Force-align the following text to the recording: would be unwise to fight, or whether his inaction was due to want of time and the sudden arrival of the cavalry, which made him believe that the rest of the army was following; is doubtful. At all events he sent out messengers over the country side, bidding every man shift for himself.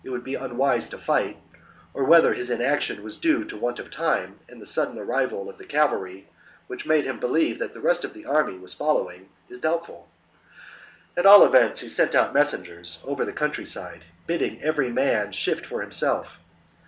would 0.09 0.23
be 0.23 0.33
unwise 0.33 0.89
to 0.89 0.97
fight, 0.97 1.37
or 1.93 2.03
whether 2.03 2.33
his 2.33 2.49
inaction 2.49 3.03
was 3.03 3.17
due 3.17 3.43
to 3.43 3.55
want 3.55 3.77
of 3.77 3.91
time 3.91 4.39
and 4.49 4.59
the 4.59 4.65
sudden 4.65 4.97
arrival 4.97 5.47
of 5.47 5.59
the 5.59 5.63
cavalry, 5.63 6.27
which 6.65 6.87
made 6.87 7.05
him 7.05 7.19
believe 7.19 7.59
that 7.59 7.71
the 7.75 7.79
rest 7.79 8.03
of 8.03 8.11
the 8.15 8.25
army 8.25 8.57
was 8.57 8.73
following; 8.73 9.29
is 9.47 9.59
doubtful. 9.59 10.09
At 11.15 11.27
all 11.27 11.45
events 11.45 11.81
he 11.81 11.87
sent 11.89 12.15
out 12.15 12.33
messengers 12.33 12.97
over 13.03 13.23
the 13.25 13.31
country 13.31 13.65
side, 13.65 14.03
bidding 14.25 14.59
every 14.63 14.89
man 14.89 15.33
shift 15.33 15.67
for 15.67 15.81
himself. 15.81 16.39